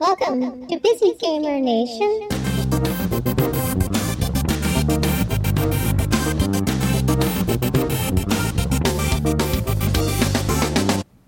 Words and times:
Welcome 0.00 0.68
to 0.68 0.78
Busy 0.78 1.14
Gamer 1.18 1.58
Nation. 1.58 2.28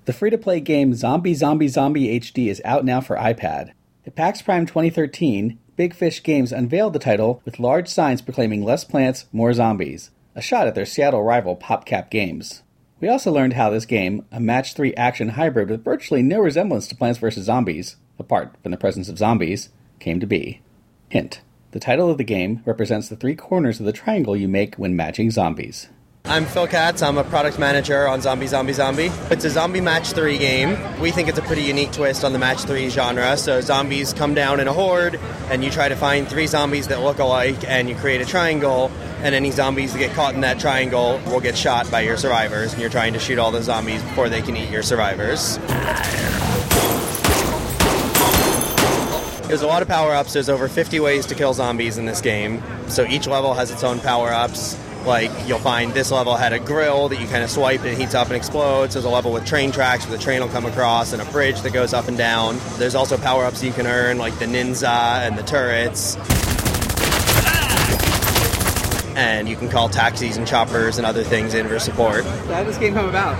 The 0.04 0.12
free 0.16 0.30
to 0.30 0.38
play 0.38 0.60
game 0.60 0.94
Zombie 0.94 1.34
Zombie 1.34 1.66
Zombie 1.66 2.20
HD 2.20 2.46
is 2.46 2.62
out 2.64 2.84
now 2.84 3.00
for 3.00 3.16
iPad. 3.16 3.72
At 4.06 4.14
PAX 4.14 4.40
Prime 4.40 4.66
2013, 4.66 5.58
Big 5.74 5.92
Fish 5.92 6.22
Games 6.22 6.52
unveiled 6.52 6.92
the 6.92 7.00
title 7.00 7.42
with 7.44 7.58
large 7.58 7.88
signs 7.88 8.22
proclaiming 8.22 8.62
less 8.62 8.84
plants, 8.84 9.26
more 9.32 9.52
zombies, 9.52 10.12
a 10.36 10.40
shot 10.40 10.68
at 10.68 10.76
their 10.76 10.86
Seattle 10.86 11.24
rival 11.24 11.56
PopCap 11.56 12.08
Games. 12.08 12.62
We 13.00 13.08
also 13.08 13.32
learned 13.32 13.54
how 13.54 13.70
this 13.70 13.86
game, 13.86 14.26
a 14.30 14.40
match 14.40 14.74
3 14.74 14.94
action 14.94 15.30
hybrid 15.30 15.70
with 15.70 15.84
virtually 15.84 16.22
no 16.22 16.38
resemblance 16.38 16.86
to 16.88 16.96
Plants 16.96 17.18
vs. 17.18 17.44
Zombies, 17.44 17.96
apart 18.18 18.54
from 18.62 18.72
the 18.72 18.76
presence 18.76 19.08
of 19.08 19.18
zombies, 19.18 19.70
came 19.98 20.20
to 20.20 20.26
be. 20.26 20.60
Hint 21.08 21.40
the 21.72 21.80
title 21.80 22.10
of 22.10 22.18
the 22.18 22.24
game 22.24 22.62
represents 22.66 23.08
the 23.08 23.14
three 23.14 23.36
corners 23.36 23.78
of 23.78 23.86
the 23.86 23.92
triangle 23.92 24.36
you 24.36 24.48
make 24.48 24.74
when 24.74 24.96
matching 24.96 25.30
zombies. 25.30 25.88
I'm 26.30 26.46
Phil 26.46 26.68
Katz. 26.68 27.02
I'm 27.02 27.18
a 27.18 27.24
product 27.24 27.58
manager 27.58 28.06
on 28.06 28.20
Zombie 28.20 28.46
Zombie 28.46 28.72
Zombie. 28.72 29.10
It's 29.32 29.44
a 29.44 29.50
zombie 29.50 29.80
match 29.80 30.12
3 30.12 30.38
game. 30.38 30.78
We 31.00 31.10
think 31.10 31.28
it's 31.28 31.38
a 31.38 31.42
pretty 31.42 31.62
unique 31.62 31.90
twist 31.90 32.22
on 32.22 32.32
the 32.32 32.38
match 32.38 32.60
3 32.60 32.88
genre. 32.88 33.36
So 33.36 33.60
zombies 33.60 34.12
come 34.12 34.32
down 34.32 34.60
in 34.60 34.68
a 34.68 34.72
horde 34.72 35.18
and 35.50 35.64
you 35.64 35.72
try 35.72 35.88
to 35.88 35.96
find 35.96 36.28
three 36.28 36.46
zombies 36.46 36.86
that 36.86 37.00
look 37.00 37.18
alike 37.18 37.68
and 37.68 37.88
you 37.88 37.96
create 37.96 38.20
a 38.20 38.24
triangle 38.24 38.92
and 39.24 39.34
any 39.34 39.50
zombies 39.50 39.92
that 39.92 39.98
get 39.98 40.14
caught 40.14 40.36
in 40.36 40.42
that 40.42 40.60
triangle 40.60 41.20
will 41.26 41.40
get 41.40 41.58
shot 41.58 41.90
by 41.90 42.02
your 42.02 42.16
survivors 42.16 42.74
and 42.74 42.80
you're 42.80 42.90
trying 42.90 43.12
to 43.14 43.18
shoot 43.18 43.40
all 43.40 43.50
the 43.50 43.60
zombies 43.60 44.00
before 44.00 44.28
they 44.28 44.40
can 44.40 44.56
eat 44.56 44.70
your 44.70 44.84
survivors. 44.84 45.58
There's 49.48 49.62
a 49.62 49.66
lot 49.66 49.82
of 49.82 49.88
power 49.88 50.14
ups. 50.14 50.34
There's 50.34 50.48
over 50.48 50.68
50 50.68 51.00
ways 51.00 51.26
to 51.26 51.34
kill 51.34 51.54
zombies 51.54 51.98
in 51.98 52.04
this 52.04 52.20
game. 52.20 52.62
So 52.86 53.04
each 53.04 53.26
level 53.26 53.52
has 53.54 53.72
its 53.72 53.82
own 53.82 53.98
power 53.98 54.28
ups. 54.28 54.78
Like 55.06 55.30
you'll 55.46 55.58
find 55.58 55.92
this 55.94 56.10
level 56.10 56.36
had 56.36 56.52
a 56.52 56.58
grill 56.58 57.08
that 57.08 57.20
you 57.20 57.26
kind 57.26 57.42
of 57.42 57.50
swipe 57.50 57.80
and 57.80 57.88
it 57.88 57.98
heats 57.98 58.14
up 58.14 58.26
and 58.28 58.36
explodes. 58.36 58.94
There's 58.94 59.06
a 59.06 59.10
level 59.10 59.32
with 59.32 59.46
train 59.46 59.72
tracks 59.72 60.06
where 60.06 60.16
the 60.16 60.22
train 60.22 60.40
will 60.40 60.48
come 60.48 60.66
across 60.66 61.12
and 61.12 61.22
a 61.22 61.24
bridge 61.26 61.60
that 61.62 61.72
goes 61.72 61.94
up 61.94 62.08
and 62.08 62.18
down. 62.18 62.58
There's 62.76 62.94
also 62.94 63.16
power 63.16 63.44
ups 63.44 63.62
you 63.62 63.72
can 63.72 63.86
earn 63.86 64.18
like 64.18 64.38
the 64.38 64.44
ninja 64.44 65.26
and 65.26 65.38
the 65.38 65.42
turrets. 65.42 66.16
And 69.16 69.48
you 69.48 69.56
can 69.56 69.68
call 69.68 69.88
taxis 69.88 70.36
and 70.36 70.46
choppers 70.46 70.98
and 70.98 71.06
other 71.06 71.24
things 71.24 71.54
in 71.54 71.66
for 71.68 71.78
support. 71.78 72.24
How 72.24 72.58
did 72.58 72.68
this 72.68 72.78
game 72.78 72.94
come 72.94 73.08
about? 73.08 73.38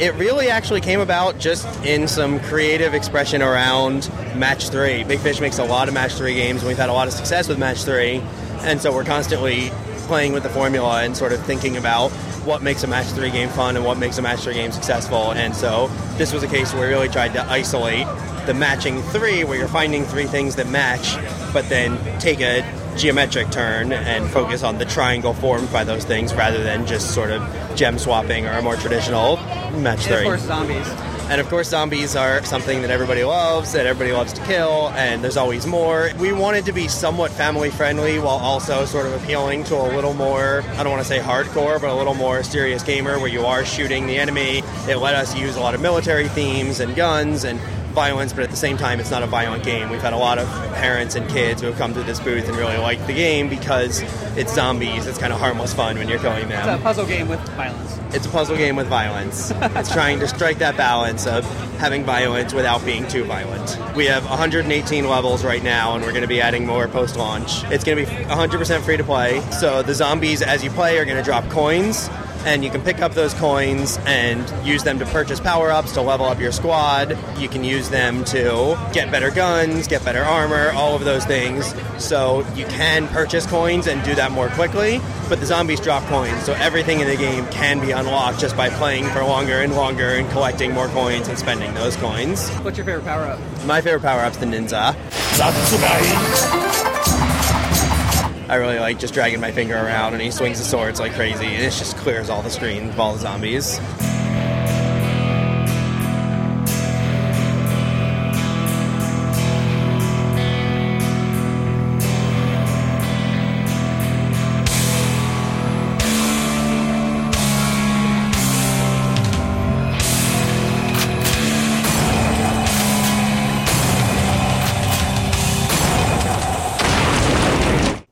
It 0.00 0.14
really 0.14 0.48
actually 0.48 0.80
came 0.80 1.00
about 1.00 1.38
just 1.38 1.66
in 1.84 2.08
some 2.08 2.40
creative 2.40 2.94
expression 2.94 3.42
around 3.42 4.10
Match 4.34 4.70
3. 4.70 5.04
Big 5.04 5.18
Fish 5.18 5.40
makes 5.40 5.58
a 5.58 5.64
lot 5.64 5.88
of 5.88 5.94
Match 5.94 6.14
3 6.14 6.34
games, 6.34 6.62
and 6.62 6.68
we've 6.68 6.78
had 6.78 6.88
a 6.88 6.92
lot 6.94 7.06
of 7.06 7.12
success 7.12 7.48
with 7.48 7.58
Match 7.58 7.84
3. 7.84 8.22
And 8.62 8.80
so 8.80 8.92
we're 8.92 9.04
constantly 9.04 9.70
playing 10.10 10.32
with 10.32 10.42
the 10.42 10.48
formula 10.50 11.04
and 11.04 11.16
sort 11.16 11.32
of 11.32 11.40
thinking 11.46 11.76
about 11.76 12.10
what 12.44 12.62
makes 12.64 12.82
a 12.82 12.86
Match 12.88 13.06
3 13.12 13.30
game 13.30 13.48
fun 13.50 13.76
and 13.76 13.84
what 13.84 13.96
makes 13.96 14.18
a 14.18 14.22
Match 14.22 14.40
3 14.40 14.54
game 14.54 14.72
successful. 14.72 15.30
And 15.34 15.54
so 15.54 15.86
this 16.16 16.32
was 16.32 16.42
a 16.42 16.48
case 16.48 16.72
where 16.74 16.82
we 16.82 16.88
really 16.88 17.08
tried 17.08 17.32
to 17.34 17.42
isolate 17.48 18.08
the 18.44 18.52
matching 18.52 19.00
3, 19.02 19.44
where 19.44 19.56
you're 19.56 19.68
finding 19.68 20.02
three 20.04 20.24
things 20.24 20.56
that 20.56 20.66
match, 20.66 21.14
but 21.52 21.68
then 21.68 21.96
take 22.18 22.40
a 22.40 22.64
geometric 22.96 23.50
turn 23.52 23.92
and 23.92 24.28
focus 24.30 24.64
on 24.64 24.78
the 24.78 24.84
triangle 24.84 25.32
formed 25.32 25.70
by 25.72 25.84
those 25.84 26.04
things 26.04 26.34
rather 26.34 26.60
than 26.64 26.84
just 26.86 27.14
sort 27.14 27.30
of 27.30 27.40
gem 27.76 27.96
swapping 27.96 28.46
or 28.46 28.52
a 28.54 28.62
more 28.62 28.74
traditional 28.76 29.36
match 29.78 30.04
And 30.06 30.14
of 30.14 30.18
3. 30.18 30.24
course, 30.24 30.42
zombies. 30.42 30.86
And 31.30 31.40
of 31.40 31.48
course, 31.48 31.68
zombies 31.68 32.16
are 32.16 32.44
something 32.44 32.82
that 32.82 32.90
everybody 32.90 33.22
loves, 33.22 33.72
that 33.72 33.86
everybody 33.86 34.12
loves 34.12 34.32
to 34.32 34.42
kill, 34.46 34.88
and 34.96 35.22
there's 35.22 35.36
always 35.36 35.64
more. 35.64 36.10
We 36.18 36.32
wanted 36.32 36.64
to 36.64 36.72
be 36.72 36.88
somewhat 36.88 37.30
family 37.30 37.70
friendly 37.70 38.18
while 38.18 38.38
also 38.38 38.84
sort 38.84 39.06
of 39.06 39.12
appealing 39.22 39.62
to 39.64 39.76
a 39.76 39.94
little 39.94 40.12
more, 40.12 40.64
I 40.76 40.82
don't 40.82 40.90
want 40.90 41.02
to 41.02 41.08
say 41.08 41.20
hardcore, 41.20 41.80
but 41.80 41.88
a 41.88 41.94
little 41.94 42.14
more 42.14 42.42
serious 42.42 42.82
gamer 42.82 43.20
where 43.20 43.28
you 43.28 43.46
are 43.46 43.64
shooting 43.64 44.08
the 44.08 44.18
enemy. 44.18 44.64
It 44.88 44.96
let 44.96 45.14
us 45.14 45.36
use 45.36 45.54
a 45.54 45.60
lot 45.60 45.76
of 45.76 45.80
military 45.80 46.26
themes 46.26 46.80
and 46.80 46.96
guns 46.96 47.44
and 47.44 47.60
violence, 47.90 48.32
but 48.32 48.44
at 48.44 48.50
the 48.50 48.56
same 48.56 48.76
time, 48.76 49.00
it's 49.00 49.10
not 49.10 49.22
a 49.22 49.26
violent 49.26 49.64
game. 49.64 49.90
We've 49.90 50.00
had 50.00 50.12
a 50.12 50.18
lot 50.18 50.38
of 50.38 50.48
parents 50.74 51.14
and 51.14 51.28
kids 51.28 51.60
who 51.60 51.68
have 51.68 51.76
come 51.76 51.94
to 51.94 52.02
this 52.02 52.20
booth 52.20 52.48
and 52.48 52.56
really 52.56 52.76
like 52.76 53.04
the 53.06 53.12
game 53.12 53.48
because 53.48 54.02
it's 54.36 54.54
zombies. 54.54 55.06
It's 55.06 55.18
kind 55.18 55.32
of 55.32 55.38
harmless 55.38 55.74
fun 55.74 55.98
when 55.98 56.08
you're 56.08 56.18
killing 56.18 56.48
them. 56.48 56.68
It's 56.68 56.80
a 56.80 56.82
puzzle 56.82 57.06
game 57.06 57.28
with 57.28 57.40
violence. 57.50 57.98
It's 58.12 58.26
a 58.26 58.28
puzzle 58.28 58.56
game 58.56 58.76
with 58.76 58.88
violence. 58.88 59.52
it's 59.54 59.92
trying 59.92 60.18
to 60.20 60.28
strike 60.28 60.58
that 60.58 60.76
balance 60.76 61.26
of 61.26 61.44
having 61.78 62.04
violence 62.04 62.52
without 62.52 62.84
being 62.84 63.06
too 63.08 63.24
violent. 63.24 63.78
We 63.94 64.06
have 64.06 64.24
118 64.28 65.08
levels 65.08 65.44
right 65.44 65.62
now, 65.62 65.94
and 65.94 66.04
we're 66.04 66.10
going 66.10 66.22
to 66.22 66.28
be 66.28 66.40
adding 66.40 66.66
more 66.66 66.88
post 66.88 67.16
launch. 67.16 67.64
It's 67.64 67.84
going 67.84 68.04
to 68.04 68.10
be 68.10 68.10
100% 68.24 68.80
free 68.82 68.96
to 68.96 69.04
play. 69.04 69.40
So 69.52 69.82
the 69.82 69.94
zombies, 69.94 70.42
as 70.42 70.64
you 70.64 70.70
play, 70.70 70.98
are 70.98 71.04
going 71.04 71.16
to 71.18 71.22
drop 71.22 71.48
coins. 71.50 72.08
And 72.44 72.64
you 72.64 72.70
can 72.70 72.80
pick 72.80 73.00
up 73.00 73.12
those 73.12 73.34
coins 73.34 73.98
and 74.06 74.66
use 74.66 74.82
them 74.82 74.98
to 74.98 75.06
purchase 75.06 75.40
power 75.40 75.70
ups 75.70 75.92
to 75.92 76.00
level 76.00 76.26
up 76.26 76.40
your 76.40 76.52
squad. 76.52 77.16
You 77.38 77.48
can 77.48 77.64
use 77.64 77.90
them 77.90 78.24
to 78.26 78.78
get 78.92 79.10
better 79.10 79.30
guns, 79.30 79.86
get 79.86 80.04
better 80.04 80.22
armor, 80.22 80.70
all 80.70 80.94
of 80.96 81.04
those 81.04 81.24
things. 81.24 81.74
So 81.98 82.46
you 82.54 82.64
can 82.66 83.08
purchase 83.08 83.46
coins 83.46 83.86
and 83.86 84.02
do 84.04 84.14
that 84.14 84.32
more 84.32 84.48
quickly, 84.48 85.00
but 85.28 85.38
the 85.38 85.46
zombies 85.46 85.80
drop 85.80 86.02
coins, 86.04 86.42
so 86.44 86.54
everything 86.54 87.00
in 87.00 87.06
the 87.06 87.16
game 87.16 87.46
can 87.48 87.78
be 87.78 87.90
unlocked 87.90 88.40
just 88.40 88.56
by 88.56 88.70
playing 88.70 89.04
for 89.10 89.22
longer 89.22 89.60
and 89.60 89.74
longer 89.74 90.08
and 90.14 90.28
collecting 90.30 90.72
more 90.72 90.88
coins 90.88 91.28
and 91.28 91.38
spending 91.38 91.74
those 91.74 91.96
coins. 91.96 92.48
What's 92.60 92.78
your 92.78 92.86
favorite 92.86 93.04
power 93.04 93.24
up? 93.24 93.38
My 93.66 93.80
favorite 93.80 94.02
power 94.02 94.22
up's 94.22 94.38
the 94.38 94.46
ninja. 94.46 94.96
I 98.50 98.56
really 98.56 98.80
like 98.80 98.98
just 98.98 99.14
dragging 99.14 99.38
my 99.38 99.52
finger 99.52 99.76
around 99.76 100.14
and 100.14 100.20
he 100.20 100.32
swings 100.32 100.58
the 100.58 100.64
swords 100.64 100.98
like 100.98 101.12
crazy 101.12 101.46
and 101.46 101.62
it 101.62 101.70
just 101.70 101.96
clears 101.96 102.28
all 102.28 102.42
the 102.42 102.50
screen 102.50 102.88
of 102.88 102.98
all 102.98 103.12
the 103.12 103.20
zombies. 103.20 103.78